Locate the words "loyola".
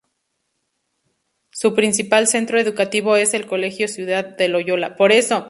4.47-4.95